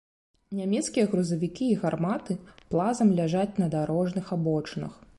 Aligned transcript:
Нямецкія 0.59 1.09
грузавікі 1.11 1.69
і 1.75 1.77
гарматы 1.85 2.39
плазам 2.73 3.15
ляжаць 3.23 3.49
на 3.63 3.73
дарожных 3.79 4.37
абочынах. 4.39 4.93